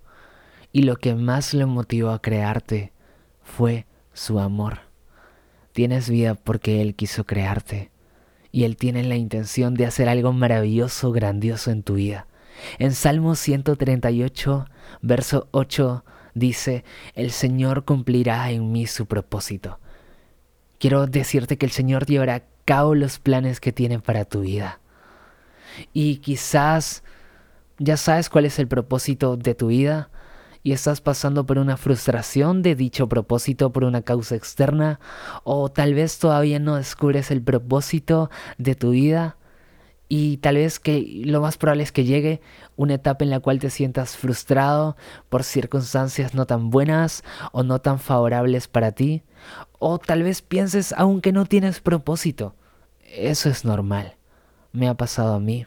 Y 0.73 0.83
lo 0.83 0.97
que 0.97 1.15
más 1.15 1.55
le 1.55 1.67
motivó 1.67 2.11
a 2.11 2.21
crearte 2.21 2.93
fue 3.43 3.87
su 4.13 4.39
amor. 4.39 4.81
Tienes 5.73 6.11
vida 6.11 6.35
porque 6.35 6.83
Él 6.83 6.95
quiso 6.95 7.25
crearte. 7.25 7.91
Y 8.53 8.65
Él 8.65 8.77
tiene 8.77 9.05
la 9.05 9.17
intención 9.17 9.75
de 9.75 9.87
hacer 9.87 10.09
algo 10.09 10.33
maravilloso, 10.33 11.13
grandioso 11.13 11.71
en 11.71 11.83
tu 11.83 11.95
vida. 11.95 12.27
En 12.79 12.93
Salmo 12.93 13.35
138, 13.35 14.67
verso 15.03 15.49
8 15.53 16.05
dice, 16.35 16.85
el 17.15 17.31
Señor 17.31 17.85
cumplirá 17.85 18.51
en 18.51 18.73
mí 18.73 18.87
su 18.87 19.07
propósito. 19.07 19.79
Quiero 20.79 21.07
decirte 21.07 21.59
que 21.59 21.67
el 21.67 21.73
Señor 21.73 22.07
llevará 22.07 22.37
a 22.37 22.43
cabo 22.65 22.95
los 22.95 23.19
planes 23.19 23.61
que 23.61 23.73
tiene 23.73 23.99
para 23.99 24.25
tu 24.25 24.43
vida. 24.43 24.81
Y 25.93 26.19
quizás 26.19 27.03
ya 27.79 27.97
sabes 27.97 28.29
cuál 28.29 28.45
es 28.45 28.59
el 28.59 28.69
propósito 28.69 29.37
de 29.37 29.55
tu 29.55 29.69
vida 29.69 30.11
y 30.63 30.73
estás 30.73 31.01
pasando 31.01 31.47
por 31.47 31.59
una 31.59 31.77
frustración 31.77 32.63
de 32.63 32.75
dicho 32.75 33.09
propósito 33.09 33.73
por 33.73 33.85
una 33.85 34.03
causa 34.03 34.35
externa 34.35 35.01
o 35.45 35.71
tal 35.71 35.95
vez 35.95 36.19
todavía 36.19 36.59
no 36.59 36.77
descubres 36.77 37.31
el 37.31 37.43
propósito 37.43 38.31
de 38.59 38.75
tu 38.75 38.91
vida 38.91 39.38
y 40.09 40.39
tal 40.39 40.57
vez 40.57 40.81
que 40.81 41.23
lo 41.25 41.43
más 41.43 41.59
probable 41.59 41.83
es 41.83 41.93
que 41.93 42.05
llegue 42.05 42.41
una 42.77 42.95
etapa 42.95 43.25
en 43.25 43.31
la 43.31 43.41
cual 43.41 43.59
te 43.59 43.69
sientas 43.69 44.17
frustrado 44.17 44.97
por 45.29 45.45
circunstancias 45.45 46.35
no 46.35 46.47
tan 46.47 46.71
buenas 46.71 47.25
o 47.53 47.63
no 47.63 47.81
tan 47.81 47.99
favorables 47.99 48.69
para 48.69 48.93
ti. 48.93 49.23
O 49.79 49.99
tal 49.99 50.23
vez 50.23 50.41
pienses 50.41 50.95
aunque 50.97 51.33
no 51.33 51.45
tienes 51.45 51.81
propósito. 51.81 52.55
Eso 53.05 53.51
es 53.51 53.67
normal. 53.67 54.17
Me 54.73 54.89
ha 54.89 54.95
pasado 54.95 55.35
a 55.35 55.41
mí. 55.41 55.67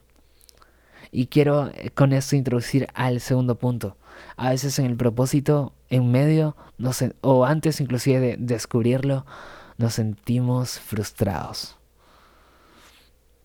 Y 1.11 1.27
quiero 1.27 1.67
eh, 1.67 1.91
con 1.91 2.11
esto 2.11 2.35
introducir 2.35 2.87
al 2.95 3.19
segundo 3.19 3.59
punto. 3.59 3.97
A 4.37 4.49
veces 4.49 4.79
en 4.79 4.85
el 4.85 4.95
propósito, 4.95 5.73
en 5.89 6.09
medio, 6.09 6.55
o 7.21 7.45
antes 7.45 7.79
inclusive 7.79 8.19
de 8.19 8.37
descubrirlo, 8.39 9.25
nos 9.77 9.95
sentimos 9.95 10.79
frustrados. 10.79 11.80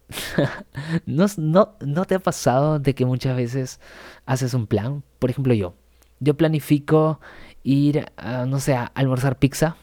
¿No, 1.06 1.26
no, 1.36 2.04
te 2.04 2.14
ha 2.14 2.18
pasado 2.18 2.78
de 2.78 2.94
que 2.94 3.04
muchas 3.04 3.36
veces 3.36 3.80
haces 4.24 4.54
un 4.54 4.66
plan? 4.66 5.02
Por 5.18 5.30
ejemplo, 5.30 5.54
yo. 5.54 5.74
Yo 6.20 6.36
planifico 6.36 7.20
ir, 7.62 8.06
no 8.46 8.60
sé, 8.60 8.74
a 8.74 8.84
almorzar 8.94 9.38
pizza. 9.38 9.76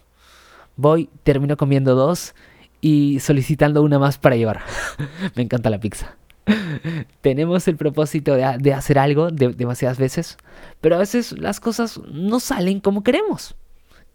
Voy, 0.76 1.10
termino 1.24 1.58
comiendo 1.58 1.96
dos 1.96 2.34
y 2.82 3.20
solicitando 3.20 3.84
una 3.84 4.00
más 4.00 4.18
para 4.18 4.36
llevar. 4.36 4.62
Me 5.36 5.44
encanta 5.44 5.70
la 5.70 5.80
pizza. 5.80 6.18
Tenemos 7.22 7.68
el 7.68 7.78
propósito 7.78 8.34
de, 8.34 8.74
hacer 8.74 9.00
algo 9.00 9.30
demasiadas 9.30 9.98
veces, 9.98 10.38
pero 10.82 10.96
a 10.96 11.00
veces 11.00 11.38
las 11.38 11.60
cosas 11.60 12.00
no 12.12 12.40
salen 12.40 12.80
como 12.80 13.04
queremos. 13.04 13.56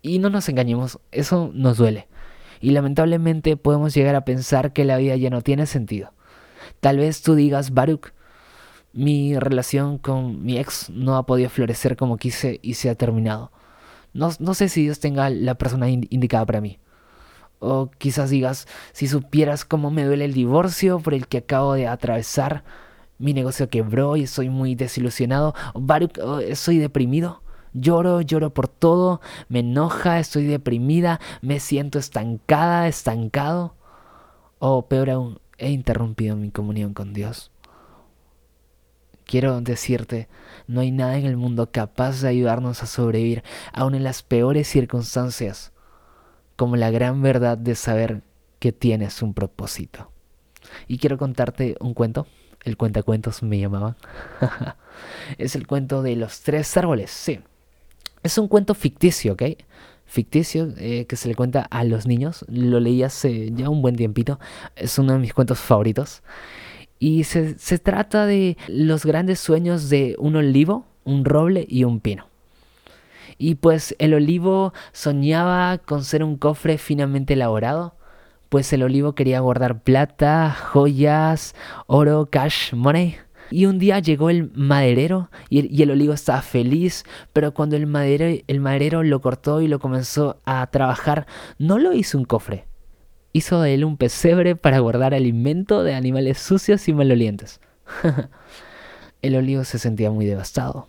Y 0.03 0.19
no 0.19 0.31
nos 0.31 0.49
engañemos, 0.49 0.99
eso 1.11 1.51
nos 1.55 1.77
duele 1.77 2.07
y 2.61 2.71
lamentablemente 2.71 3.57
podemos 3.57 3.95
llegar 3.95 4.15
a 4.15 4.25
pensar 4.25 4.73
que 4.73 4.85
la 4.85 4.97
vida 4.97 5.17
ya 5.17 5.31
no 5.31 5.43
tiene 5.43 5.67
sentido. 5.67 6.13
Tal 6.81 6.99
vez 6.99 7.23
tú 7.23 7.35
digas, 7.35 7.73
Baruch, 7.73 8.13
mi 8.93 9.39
relación 9.39 9.99
con 9.99 10.43
mi 10.43 10.59
ex 10.59 10.91
no 10.91 11.17
ha 11.17 11.27
podido 11.27 11.51
florecer 11.51 11.97
como 11.97 12.17
quise 12.17 12.59
y 12.63 12.75
se 12.75 12.91
ha 12.91 12.95
terminado. 12.95 13.53
No, 14.13 14.31
no 14.39 14.55
sé 14.55 14.69
si 14.69 14.83
Dios 14.83 15.01
tenga 15.01 15.31
la 15.31 15.57
persona 15.57 15.89
indicada 15.89 16.47
para 16.47 16.61
mí. 16.61 16.79
O 17.61 17.91
quizás 17.99 18.31
digas, 18.31 18.67
si 18.93 19.09
supieras 19.09 19.65
cómo 19.65 19.91
me 19.91 20.05
duele 20.05 20.25
el 20.25 20.33
divorcio 20.33 21.01
por 21.01 21.15
el 21.15 21.27
que 21.27 21.39
acabo 21.39 21.75
de 21.75 21.87
atravesar, 21.87 22.65
mi 23.19 23.35
negocio 23.35 23.69
quebró 23.69 24.17
y 24.17 24.23
estoy 24.23 24.49
muy 24.49 24.75
desilusionado. 24.75 25.55
Baruch, 25.75 26.19
oh, 26.19 26.39
estoy 26.41 26.79
deprimido. 26.79 27.43
Lloro, 27.73 28.21
lloro 28.21 28.53
por 28.53 28.69
todo, 28.69 29.21
me 29.49 29.61
enoja, 29.61 30.19
estoy 30.19 30.47
deprimida, 30.47 31.21
me 31.43 31.61
siento 31.61 31.99
estancada, 31.99 32.89
estancado. 32.89 33.75
O 34.59 34.89
peor 34.89 35.11
aún, 35.11 35.41
he 35.59 35.71
interrumpido 35.71 36.37
mi 36.37 36.51
comunión 36.51 36.95
con 36.95 37.13
Dios. 37.13 37.51
Quiero 39.25 39.61
decirte, 39.61 40.29
no 40.67 40.81
hay 40.81 40.91
nada 40.91 41.19
en 41.19 41.27
el 41.27 41.37
mundo 41.37 41.71
capaz 41.71 42.23
de 42.23 42.29
ayudarnos 42.29 42.83
a 42.83 42.87
sobrevivir, 42.87 43.43
aun 43.73 43.95
en 43.95 44.03
las 44.03 44.23
peores 44.23 44.69
circunstancias, 44.69 45.73
como 46.57 46.77
la 46.77 46.91
gran 46.91 47.21
verdad 47.21 47.59
de 47.59 47.75
saber 47.75 48.23
que 48.59 48.73
tienes 48.73 49.23
un 49.23 49.35
propósito. 49.35 50.11
Y 50.87 50.99
quiero 50.99 51.19
contarte 51.19 51.77
un 51.81 51.95
cuento. 51.95 52.27
El 52.65 52.77
cuentacuentos 52.77 53.43
me 53.43 53.59
llamaba. 53.59 53.97
es 55.39 55.55
el 55.55 55.67
cuento 55.67 56.03
de 56.03 56.17
los 56.17 56.41
tres 56.41 56.77
árboles, 56.77 57.11
sí. 57.11 57.41
Es 58.23 58.39
un 58.39 58.49
cuento 58.49 58.75
ficticio, 58.75 59.35
¿ok? 59.35 59.43
Ficticio 60.07 60.73
eh, 60.79 61.07
que 61.07 61.17
se 61.17 61.29
le 61.29 61.35
cuenta 61.35 61.63
a 61.63 61.85
los 61.85 62.07
niños. 62.07 62.45
Lo 62.49 62.81
leí 62.81 63.03
hace 63.03 63.51
ya 63.53 63.69
un 63.69 63.83
buen 63.83 63.97
tiempito. 63.97 64.39
Es 64.77 64.99
uno 64.99 65.13
de 65.13 65.19
mis 65.19 65.35
cuentos 65.35 65.59
favoritos. 65.59 66.23
Y 66.99 67.25
se, 67.25 67.59
se 67.59 67.79
trata 67.79 68.27
de 68.27 68.57
los 68.69 69.05
grandes 69.05 69.39
sueños 69.39 69.89
de 69.89 70.17
un 70.19 70.37
olivo, 70.37 70.87
un 71.05 71.25
roble 71.25 71.67
y 71.69 71.85
un 71.85 72.01
pino. 72.01 72.27
Y 73.37 73.55
pues 73.55 73.95
el 73.99 74.15
olivo 74.15 74.73
soñaba 74.93 75.79
con 75.79 76.03
ser 76.03 76.25
un 76.25 76.37
cofre 76.37 76.77
finamente 76.77 77.35
elaborado, 77.35 77.95
pues 78.49 78.73
el 78.73 78.83
olivo 78.83 79.15
quería 79.15 79.41
guardar 79.41 79.83
plata, 79.83 80.57
joyas, 80.73 81.55
oro, 81.87 82.29
cash, 82.31 82.73
money 82.73 83.17
y 83.51 83.67
un 83.67 83.79
día 83.79 83.99
llegó 83.99 84.31
el 84.31 84.51
maderero 84.55 85.31
y 85.49 85.83
el, 85.83 85.91
olivo 85.91 86.13
estaba 86.13 86.43
feliz, 86.43 87.05
pero 87.33 87.55
cuando 87.55 87.77
el 87.77 87.87
maderero, 87.87 88.43
el 88.47 88.61
maderero 88.61 89.03
lo 89.03 89.21
cortó 89.21 89.61
y 89.61 89.69
lo 89.69 89.79
comenzó 89.79 90.41
a 90.45 90.67
trabajar, 90.69 91.27
no 91.59 91.79
lo 91.79 91.93
hizo 91.93 92.19
un 92.19 92.25
cofre. 92.25 92.67
Hizo 93.33 93.61
de 93.61 93.75
él 93.75 93.85
un 93.85 93.97
pesebre 93.97 94.57
para 94.57 94.79
guardar 94.81 95.15
alimento 95.15 95.83
de 95.83 95.95
animales 95.95 96.39
sucios 96.39 96.89
y 96.89 96.93
malolientes. 96.93 97.61
el 99.23 99.37
olivo 99.37 99.65
se 99.65 99.79
sentía 99.79 100.11
muy 100.11 100.27
devastado. 100.27 100.89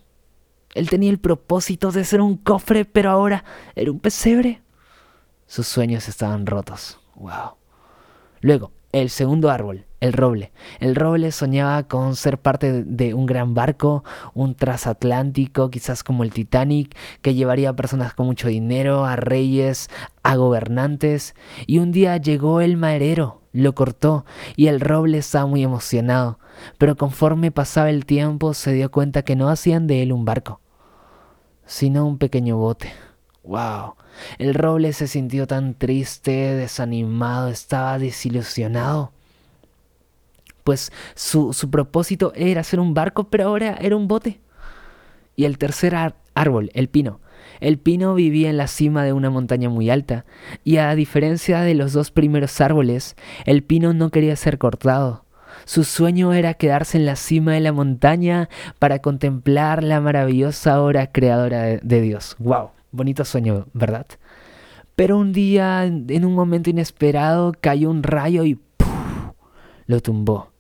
Él 0.76 0.90
tenía 0.90 1.10
el 1.10 1.20
propósito 1.20 1.92
de 1.92 2.04
ser 2.04 2.22
un 2.22 2.38
cofre, 2.38 2.86
pero 2.86 3.10
ahora 3.10 3.44
era 3.76 3.92
un 3.92 4.00
pesebre. 4.00 4.62
Sus 5.48 5.68
sueños 5.68 6.08
estaban 6.08 6.46
rotos. 6.46 7.00
Wow. 7.16 7.56
Luego, 8.42 8.72
el 8.92 9.10
segundo 9.10 9.50
árbol, 9.50 9.86
el 10.00 10.14
roble. 10.14 10.52
El 10.80 10.96
roble 10.96 11.32
soñaba 11.32 11.84
con 11.84 12.16
ser 12.16 12.38
parte 12.38 12.84
de 12.84 13.14
un 13.14 13.26
gran 13.26 13.54
barco, 13.54 14.04
un 14.34 14.56
transatlántico, 14.56 15.70
quizás 15.70 16.04
como 16.04 16.24
el 16.24 16.32
Titanic, 16.32 16.96
que 17.22 17.34
llevaría 17.34 17.70
a 17.70 17.76
personas 17.76 18.14
con 18.14 18.26
mucho 18.26 18.48
dinero, 18.48 19.06
a 19.06 19.16
reyes, 19.16 19.90
a 20.24 20.36
gobernantes. 20.36 21.36
Y 21.68 21.80
un 21.80 21.92
día 21.92 22.18
llegó 22.18 22.62
el 22.62 22.78
maderero, 22.78 23.42
lo 23.52 23.76
cortó, 23.76 24.26
y 24.56 24.68
el 24.68 24.80
roble 24.80 25.18
estaba 25.18 25.46
muy 25.46 25.64
emocionado. 25.64 26.40
Pero 26.78 26.96
conforme 26.96 27.52
pasaba 27.52 27.90
el 27.90 28.06
tiempo 28.06 28.54
se 28.54 28.74
dio 28.74 28.92
cuenta 28.92 29.24
que 29.24 29.36
no 29.36 29.50
hacían 29.50 29.88
de 29.88 30.02
él 30.02 30.12
un 30.12 30.26
barco, 30.26 30.62
sino 31.66 32.06
un 32.06 32.18
pequeño 32.18 32.58
bote. 32.58 32.92
¡Wow! 33.44 33.96
El 34.38 34.54
roble 34.54 34.94
se 34.94 35.08
sintió 35.08 35.48
tan 35.48 35.74
triste, 35.74 36.56
desanimado, 36.56 37.48
estaba 37.50 37.98
desilusionado. 37.98 39.12
Pues 40.70 40.92
su, 41.16 41.52
propósito 41.72 42.32
era 42.36 42.62
hacer 42.62 42.80
un 42.80 42.94
barco, 42.94 43.32
pero 43.32 43.46
ahora 43.48 43.76
era 43.82 43.96
un 43.96 44.08
bote. 44.08 44.40
Y 45.36 45.46
el 45.46 45.58
tercer 45.58 45.96
árbol, 46.36 46.70
el 46.76 46.90
pino. 46.90 47.22
El 47.60 47.80
pino 47.80 48.14
vivía 48.14 48.52
en 48.52 48.58
la 48.58 48.68
cima 48.68 49.04
de 49.04 49.12
una 49.12 49.32
montaña 49.32 49.68
muy 49.68 49.90
alta, 49.90 50.26
y 50.64 50.78
a 50.78 50.94
diferencia 50.94 51.62
de 51.62 51.74
los 51.74 51.92
dos 51.92 52.12
primeros 52.12 52.62
árboles, 52.62 53.16
el 53.46 53.64
pino 53.64 53.94
no 53.94 54.12
quería 54.12 54.36
ser 54.36 54.60
cortado. 54.60 55.26
Su 55.66 55.84
sueño 55.84 56.34
era 56.34 56.54
quedarse 56.54 57.00
en 57.00 57.08
la 57.08 57.16
cima 57.16 57.54
de 57.54 57.62
la 57.62 57.74
montaña 57.74 58.48
para 58.78 59.00
contemplar 59.00 59.84
la 59.84 60.00
maravillosa 60.02 60.84
obra 60.84 61.12
creadora 61.12 61.80
de, 61.82 62.02
Dios. 62.02 62.36
¡Wow! 62.38 62.70
Bonito 62.92 63.26
sueño, 63.26 63.66
¿verdad? 63.74 64.06
Pero 64.96 65.18
un 65.18 65.34
día, 65.34 65.86
en 65.86 66.26
un 66.26 66.36
momento 66.36 66.70
inesperado, 66.70 67.54
cayó 67.60 67.90
un 67.90 68.04
rayo 68.04 68.44
y 68.44 68.60
lo 69.90 70.00
tumbó, 70.02 70.52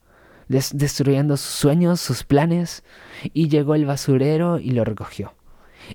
destruyendo 0.50 1.38
sus 1.38 1.51
sueños, 1.51 2.01
sus 2.01 2.24
planes, 2.24 2.84
y 3.34 3.48
llegó 3.48 3.75
el 3.75 3.86
basurero 3.86 4.60
y 4.60 4.72
lo 4.72 4.84
recogió. 4.84 5.34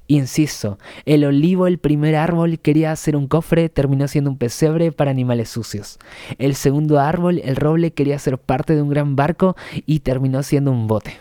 Insisto, 0.06 0.78
el 1.04 1.24
olivo, 1.24 1.66
el 1.66 1.78
primer 1.78 2.16
árbol, 2.16 2.58
quería 2.58 2.92
hacer 2.92 3.16
un 3.16 3.28
cofre, 3.28 3.68
terminó 3.68 4.08
siendo 4.08 4.30
un 4.30 4.38
pesebre 4.38 4.92
para 4.92 5.10
animales 5.10 5.50
sucios. 5.50 5.98
El 6.38 6.54
segundo 6.54 6.98
árbol, 6.98 7.40
el 7.44 7.56
roble, 7.56 7.92
quería 7.92 8.18
ser 8.18 8.38
parte 8.38 8.74
de 8.74 8.82
un 8.82 8.88
gran 8.88 9.16
barco 9.16 9.56
y 9.86 10.00
terminó 10.00 10.42
siendo 10.42 10.72
un 10.72 10.86
bote. 10.86 11.18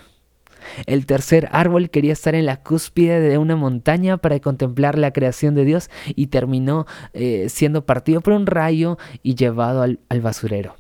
El 0.85 1.05
tercer 1.05 1.49
árbol 1.51 1.89
quería 1.89 2.13
estar 2.13 2.35
en 2.35 2.45
la 2.45 2.61
cúspide 2.61 3.19
de 3.19 3.37
una 3.37 3.55
montaña 3.55 4.17
para 4.17 4.39
contemplar 4.39 4.97
la 4.97 5.11
creación 5.11 5.55
de 5.55 5.65
Dios 5.65 5.89
y 6.07 6.27
terminó 6.27 6.87
eh, 7.13 7.47
siendo 7.49 7.85
partido 7.85 8.21
por 8.21 8.33
un 8.33 8.47
rayo 8.47 8.97
y 9.21 9.35
llevado 9.35 9.81
al, 9.81 9.99
al 10.09 10.21
basurero. 10.21 10.75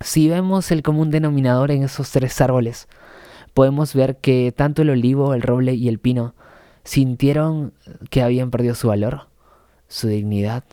Si 0.00 0.28
vemos 0.28 0.70
el 0.70 0.82
común 0.82 1.10
denominador 1.10 1.70
en 1.70 1.82
esos 1.82 2.10
tres 2.10 2.40
árboles, 2.40 2.88
podemos 3.54 3.94
ver 3.94 4.16
que 4.16 4.52
tanto 4.52 4.82
el 4.82 4.90
olivo, 4.90 5.34
el 5.34 5.42
roble 5.42 5.74
y 5.74 5.88
el 5.88 5.98
pino 5.98 6.34
sintieron 6.82 7.72
que 8.10 8.22
habían 8.22 8.50
perdido 8.50 8.74
su 8.74 8.88
valor, 8.88 9.28
su 9.88 10.08
dignidad, 10.08 10.64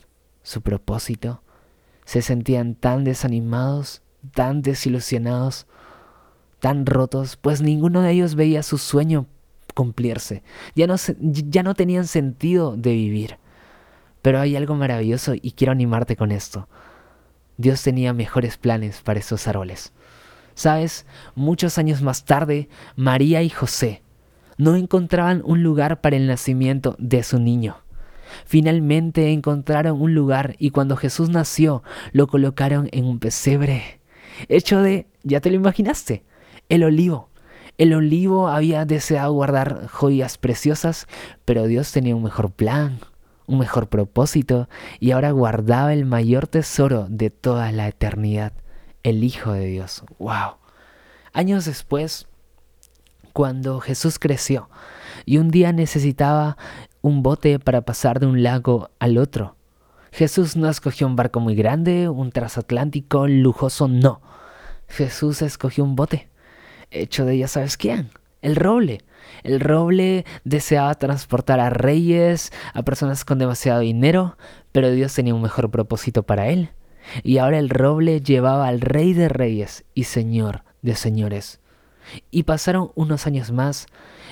su 0.43 0.61
propósito. 0.61 1.41
Se 2.05 2.21
sentían 2.21 2.75
tan 2.75 3.03
desanimados, 3.03 4.01
tan 4.33 4.61
desilusionados, 4.61 5.67
tan 6.59 6.85
rotos, 6.85 7.37
pues 7.37 7.61
ninguno 7.61 8.01
de 8.01 8.11
ellos 8.11 8.35
veía 8.35 8.63
su 8.63 8.77
sueño 8.77 9.27
cumplirse. 9.73 10.43
Ya 10.75 10.87
no, 10.87 10.95
ya 11.19 11.63
no 11.63 11.73
tenían 11.75 12.07
sentido 12.07 12.75
de 12.75 12.93
vivir. 12.93 13.37
Pero 14.21 14.39
hay 14.39 14.55
algo 14.55 14.75
maravilloso 14.75 15.33
y 15.33 15.53
quiero 15.53 15.71
animarte 15.71 16.15
con 16.15 16.31
esto. 16.31 16.67
Dios 17.61 17.81
tenía 17.83 18.13
mejores 18.13 18.57
planes 18.57 19.01
para 19.01 19.19
esos 19.19 19.47
árboles. 19.47 19.93
Sabes, 20.53 21.05
muchos 21.35 21.77
años 21.77 22.01
más 22.01 22.25
tarde, 22.25 22.67
María 22.95 23.41
y 23.41 23.49
José 23.49 24.01
no 24.57 24.75
encontraban 24.75 25.41
un 25.45 25.63
lugar 25.63 26.01
para 26.01 26.17
el 26.17 26.27
nacimiento 26.27 26.95
de 26.99 27.23
su 27.23 27.39
niño. 27.39 27.77
Finalmente 28.45 29.31
encontraron 29.31 30.01
un 30.01 30.13
lugar 30.13 30.55
y 30.59 30.71
cuando 30.71 30.97
Jesús 30.97 31.29
nació 31.29 31.83
lo 32.11 32.27
colocaron 32.27 32.89
en 32.91 33.05
un 33.05 33.19
pesebre 33.19 34.01
hecho 34.49 34.81
de, 34.81 35.07
ya 35.23 35.41
te 35.41 35.49
lo 35.49 35.55
imaginaste, 35.55 36.23
el 36.69 36.83
olivo. 36.83 37.29
El 37.77 37.93
olivo 37.93 38.47
había 38.49 38.85
deseado 38.85 39.33
guardar 39.33 39.87
joyas 39.87 40.37
preciosas, 40.37 41.07
pero 41.45 41.67
Dios 41.67 41.91
tenía 41.91 42.15
un 42.15 42.23
mejor 42.23 42.51
plan, 42.51 42.99
un 43.51 43.59
mejor 43.59 43.89
propósito, 43.89 44.69
y 44.99 45.11
ahora 45.11 45.31
guardaba 45.31 45.93
el 45.93 46.05
mayor 46.05 46.47
tesoro 46.47 47.07
de 47.09 47.29
toda 47.29 47.71
la 47.71 47.87
eternidad, 47.87 48.53
el 49.03 49.23
Hijo 49.23 49.51
de 49.53 49.65
Dios. 49.65 50.03
¡Wow! 50.19 50.55
Años 51.33 51.65
después, 51.65 52.27
cuando 53.33 53.79
Jesús 53.79 54.19
creció 54.19 54.69
y 55.25 55.37
un 55.37 55.51
día 55.51 55.71
necesitaba 55.71 56.57
un 57.01 57.23
bote 57.23 57.59
para 57.59 57.81
pasar 57.81 58.19
de 58.19 58.27
un 58.27 58.43
lago 58.43 58.89
al 58.99 59.17
otro, 59.17 59.55
Jesús 60.11 60.55
no 60.55 60.69
escogió 60.69 61.07
un 61.07 61.15
barco 61.15 61.39
muy 61.39 61.55
grande, 61.55 62.09
un 62.09 62.31
transatlántico 62.31 63.27
lujoso, 63.27 63.87
no. 63.87 64.21
Jesús 64.87 65.41
escogió 65.41 65.83
un 65.85 65.95
bote 65.95 66.29
hecho 66.91 67.25
de 67.25 67.37
ya 67.37 67.47
sabes 67.47 67.77
quién, 67.77 68.09
el 68.41 68.55
roble. 68.55 69.01
El 69.43 69.59
roble 69.59 70.25
deseaba 70.43 70.93
transportar 70.95 71.59
a 71.59 71.69
reyes, 71.69 72.51
a 72.73 72.83
personas 72.83 73.25
con 73.25 73.39
demasiado 73.39 73.79
dinero, 73.79 74.37
pero 74.71 74.91
Dios 74.91 75.13
tenía 75.13 75.35
un 75.35 75.41
mejor 75.41 75.69
propósito 75.71 76.23
para 76.23 76.47
él. 76.49 76.69
Y 77.23 77.39
ahora 77.39 77.59
el 77.59 77.69
roble 77.69 78.21
llevaba 78.21 78.67
al 78.67 78.81
rey 78.81 79.13
de 79.13 79.29
reyes 79.29 79.83
y 79.93 80.03
señor 80.03 80.63
de 80.81 80.95
señores. 80.95 81.59
Y 82.29 82.43
pasaron 82.43 82.91
unos 82.95 83.27
años 83.27 83.51
más, 83.51 83.85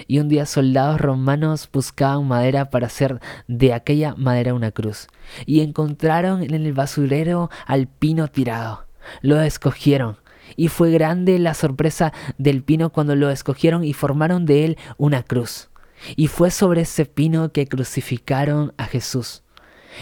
y 0.07 0.19
un 0.19 0.27
día 0.27 0.45
soldados 0.45 0.99
romanos 0.99 1.69
buscaban 1.71 2.27
madera 2.27 2.69
para 2.69 2.87
hacer 2.87 3.19
de 3.47 3.73
aquella 3.73 4.15
madera 4.15 4.53
una 4.53 4.71
cruz, 4.71 5.07
y 5.45 5.61
encontraron 5.61 6.43
en 6.43 6.53
el 6.53 6.73
basurero 6.73 7.49
al 7.65 7.87
pino 7.87 8.27
tirado. 8.27 8.85
Lo 9.21 9.39
escogieron, 9.41 10.17
y 10.55 10.67
fue 10.67 10.91
grande 10.91 11.39
la 11.39 11.53
sorpresa 11.53 12.13
del 12.37 12.63
pino 12.63 12.91
cuando 12.91 13.15
lo 13.15 13.29
escogieron 13.29 13.83
y 13.83 13.93
formaron 13.93 14.45
de 14.45 14.65
él 14.65 14.77
una 14.97 15.23
cruz. 15.23 15.69
Y 16.15 16.27
fue 16.27 16.51
sobre 16.51 16.81
ese 16.81 17.05
pino 17.05 17.51
que 17.51 17.67
crucificaron 17.67 18.73
a 18.77 18.85
Jesús. 18.85 19.43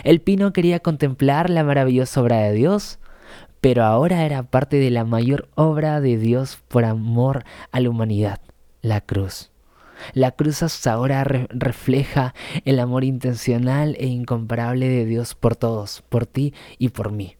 El 0.04 0.22
pino 0.22 0.54
quería 0.54 0.80
contemplar 0.80 1.50
la 1.50 1.64
maravillosa 1.64 2.22
obra 2.22 2.38
de 2.40 2.54
Dios, 2.54 3.00
pero 3.62 3.84
ahora 3.84 4.26
era 4.26 4.44
parte 4.44 4.78
de 4.78 4.92
la 4.92 5.06
mayor 5.06 5.50
obra 5.56 6.02
de 6.02 6.18
Dios 6.18 6.60
por 6.68 6.86
amor 6.86 7.44
a 7.72 7.80
la 7.80 7.90
humanidad, 7.90 8.40
la 8.82 9.02
cruz. 9.02 9.52
La 10.14 10.32
cruz 10.32 10.62
hasta 10.62 10.94
ahora 10.94 11.24
refleja 11.24 12.36
el 12.66 12.80
amor 12.80 13.04
intencional 13.04 13.96
e 14.00 14.06
incomparable 14.06 14.88
de 14.88 15.06
Dios 15.06 15.34
por 15.34 15.56
todos, 15.56 16.04
por 16.08 16.28
ti 16.28 16.54
y 16.78 16.90
por 16.90 17.12
mí. 17.12 17.36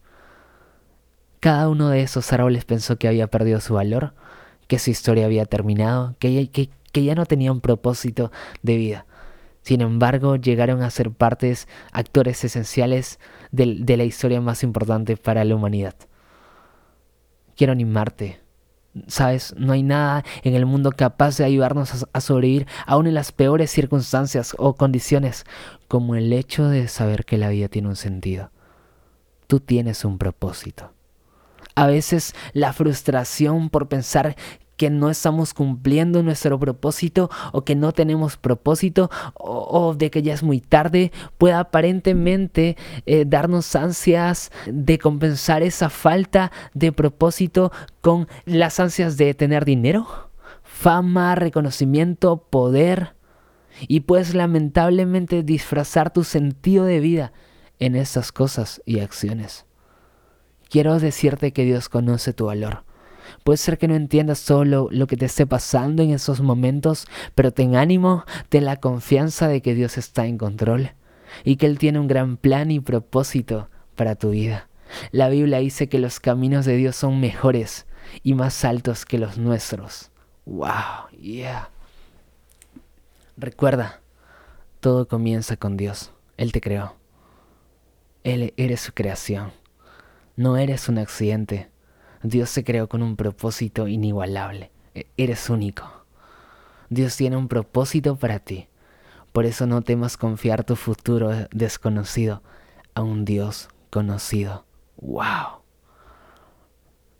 Cada 1.40 1.68
uno 1.68 1.88
de 1.88 2.02
esos 2.02 2.32
árboles 2.32 2.64
pensó 2.64 2.96
que 2.96 3.06
había 3.06 3.28
perdido 3.28 3.60
su 3.60 3.74
valor, 3.74 4.12
que 4.66 4.78
su 4.78 4.90
historia 4.90 5.26
había 5.26 5.46
terminado, 5.46 6.16
que, 6.18 6.70
ya 6.92 7.14
no 7.14 7.26
tenía 7.26 7.52
un 7.52 7.60
propósito 7.60 8.32
de 8.62 8.76
vida. 8.76 9.06
Sin 9.62 9.80
embargo, 9.80 10.34
llegaron 10.34 10.82
a 10.82 10.90
ser 10.90 11.12
partes, 11.12 11.68
actores 11.92 12.42
esenciales 12.42 13.20
de, 13.52 13.96
la 13.96 14.04
historia 14.04 14.40
más 14.40 14.64
importante 14.64 15.16
para 15.16 15.44
la 15.44 15.54
humanidad. 15.54 15.94
Quiero 17.56 17.72
animarte. 17.72 18.40
Sabes, 19.06 19.54
no 19.56 19.74
hay 19.74 19.84
nada 19.84 20.24
en 20.42 20.56
el 20.56 20.66
mundo 20.66 20.90
capaz 20.90 21.36
de 21.38 21.44
ayudarnos 21.44 22.02
a, 22.02 22.08
a 22.12 22.20
sobrevivir 22.20 22.66
aún 22.84 23.06
en 23.06 23.14
las 23.14 23.30
peores 23.30 23.70
circunstancias 23.70 24.56
o 24.58 24.74
condiciones, 24.74 25.44
como 25.86 26.16
el 26.16 26.32
hecho 26.32 26.68
de 26.68 26.88
saber 26.88 27.24
que 27.24 27.38
la 27.38 27.50
vida 27.50 27.68
tiene 27.68 27.88
un 27.88 27.96
sentido. 27.96 28.50
Tú 29.46 29.60
tienes 29.60 30.04
un 30.04 30.18
propósito. 30.18 30.97
A 31.78 31.86
veces 31.86 32.34
la 32.54 32.72
frustración 32.72 33.70
por 33.70 33.86
pensar 33.86 34.34
que 34.76 34.90
no 34.90 35.10
estamos 35.10 35.54
cumpliendo 35.54 36.24
nuestro 36.24 36.58
propósito 36.58 37.30
o 37.52 37.62
que 37.62 37.76
no 37.76 37.92
tenemos 37.92 38.36
propósito 38.36 39.10
o, 39.34 39.94
de 39.94 40.10
que 40.10 40.22
ya 40.22 40.34
es 40.34 40.42
muy 40.42 40.60
tarde 40.60 41.12
puede 41.38 41.54
aparentemente 41.54 42.76
eh, 43.06 43.24
darnos 43.24 43.76
ansias 43.76 44.50
de 44.66 44.98
compensar 44.98 45.62
esa 45.62 45.88
falta 45.88 46.50
de 46.74 46.90
propósito 46.90 47.70
con 48.00 48.26
las 48.44 48.80
ansias 48.80 49.16
de 49.16 49.32
tener 49.34 49.64
dinero, 49.64 50.32
fama, 50.64 51.36
reconocimiento, 51.36 52.38
poder 52.50 53.14
y 53.86 54.00
puedes 54.00 54.34
lamentablemente 54.34 55.44
disfrazar 55.44 56.12
tu 56.12 56.24
sentido 56.24 56.84
de 56.84 56.98
vida 56.98 57.32
en 57.78 57.94
esas 57.94 58.32
cosas 58.32 58.82
y 58.84 58.98
acciones. 58.98 59.67
Quiero 60.68 60.98
decirte 60.98 61.52
que 61.52 61.64
Dios 61.64 61.88
conoce 61.88 62.32
tu 62.32 62.46
valor. 62.46 62.84
Puede 63.44 63.56
ser 63.56 63.78
que 63.78 63.88
no 63.88 63.94
entiendas 63.94 64.38
solo 64.38 64.88
lo 64.90 65.06
que 65.06 65.16
te 65.16 65.26
esté 65.26 65.46
pasando 65.46 66.02
en 66.02 66.10
esos 66.10 66.40
momentos, 66.40 67.06
pero 67.34 67.52
ten 67.52 67.76
ánimo, 67.76 68.24
ten 68.48 68.64
la 68.64 68.76
confianza 68.76 69.48
de 69.48 69.62
que 69.62 69.74
Dios 69.74 69.98
está 69.98 70.26
en 70.26 70.38
control 70.38 70.92
y 71.44 71.56
que 71.56 71.66
Él 71.66 71.78
tiene 71.78 71.98
un 71.98 72.08
gran 72.08 72.36
plan 72.36 72.70
y 72.70 72.80
propósito 72.80 73.68
para 73.96 74.14
tu 74.14 74.30
vida. 74.30 74.68
La 75.10 75.28
Biblia 75.28 75.58
dice 75.58 75.88
que 75.88 75.98
los 75.98 76.20
caminos 76.20 76.64
de 76.64 76.76
Dios 76.76 76.96
son 76.96 77.20
mejores 77.20 77.86
y 78.22 78.34
más 78.34 78.64
altos 78.64 79.04
que 79.04 79.18
los 79.18 79.38
nuestros. 79.38 80.10
Wow, 80.46 81.10
yeah. 81.18 81.70
Recuerda, 83.36 84.00
todo 84.80 85.06
comienza 85.06 85.56
con 85.56 85.76
Dios. 85.76 86.12
Él 86.36 86.52
te 86.52 86.60
creó. 86.60 86.96
Él 88.24 88.54
eres 88.56 88.80
su 88.80 88.92
creación. 88.92 89.52
No 90.38 90.56
eres 90.56 90.88
un 90.88 90.98
accidente. 90.98 91.68
Dios 92.22 92.48
se 92.48 92.62
creó 92.62 92.88
con 92.88 93.02
un 93.02 93.16
propósito 93.16 93.88
inigualable. 93.88 94.70
E-, 94.94 95.08
eres 95.16 95.50
único. 95.50 95.84
Dios 96.90 97.16
tiene 97.16 97.36
un 97.36 97.48
propósito 97.48 98.14
para 98.14 98.38
ti. 98.38 98.68
Por 99.32 99.46
eso 99.46 99.66
no 99.66 99.82
temas 99.82 100.16
confiar 100.16 100.62
tu 100.62 100.76
futuro 100.76 101.32
desconocido 101.50 102.44
a 102.94 103.02
un 103.02 103.24
Dios 103.24 103.68
conocido. 103.90 104.64
¡Wow! 104.98 105.62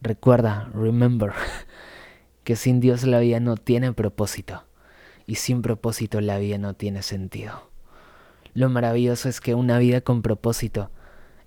Recuerda, 0.01 0.71
remember, 0.73 1.33
que 2.45 2.55
sin 2.55 2.79
Dios 2.79 3.03
la 3.03 3.19
vida 3.19 3.41
no 3.41 3.57
tiene 3.57 3.93
propósito 3.93 4.63
y 5.27 5.35
sin 5.35 5.61
propósito 5.63 6.21
la 6.21 6.39
vida 6.39 6.59
no 6.59 6.75
tiene 6.75 7.03
sentido. 7.03 7.69
Lo 8.55 8.71
maravilloso 8.71 9.29
es 9.29 9.41
que 9.41 9.57
una 9.57 9.79
vida 9.79 10.03
con 10.03 10.23
propósito 10.23 10.93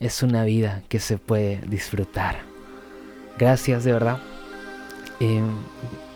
es 0.02 0.24
una 0.24 0.44
vida 0.44 0.82
que 0.90 1.00
se 1.00 1.18
puede 1.18 1.62
disfrutar. 1.68 2.40
Gracias 3.38 3.84
de 3.84 3.94
verdad. 3.94 4.18
Eh, 5.20 5.42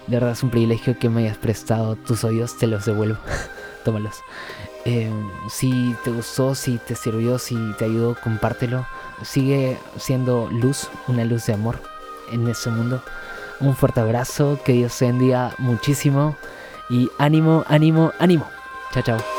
de 0.07 0.15
verdad 0.15 0.31
es 0.31 0.43
un 0.43 0.49
privilegio 0.49 0.97
que 0.99 1.07
me 1.07 1.21
hayas 1.21 1.37
prestado 1.37 1.95
tus 1.95 2.23
oídos, 2.23 2.57
te 2.57 2.67
los 2.67 2.85
devuelvo. 2.85 3.17
Tómalos. 3.85 4.15
Eh, 4.85 5.11
si 5.49 5.95
te 6.03 6.11
gustó, 6.11 6.53
si 6.55 6.77
te 6.77 6.95
sirvió, 6.95 7.39
si 7.39 7.55
te 7.77 7.85
ayudó, 7.85 8.15
compártelo. 8.21 8.85
Sigue 9.23 9.77
siendo 9.97 10.49
luz, 10.51 10.89
una 11.07 11.23
luz 11.23 11.45
de 11.45 11.53
amor 11.53 11.79
en 12.31 12.47
ese 12.47 12.69
mundo. 12.69 13.01
Un 13.59 13.75
fuerte 13.75 14.01
abrazo, 14.01 14.59
que 14.65 14.73
Dios 14.73 14.97
te 14.97 15.05
bendiga 15.05 15.55
muchísimo 15.59 16.35
y 16.89 17.09
ánimo, 17.17 17.63
ánimo, 17.67 18.11
ánimo. 18.19 18.49
Chao, 18.91 19.03
chao. 19.03 19.34